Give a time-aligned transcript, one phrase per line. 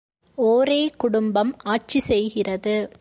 [0.35, 2.91] ஒரே குடும்பம் ஆட்சி செய்கிறது.